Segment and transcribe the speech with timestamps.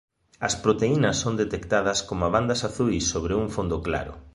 [0.47, 4.13] As proteínas son detectadas como bandas azuis sobre un fondo claro.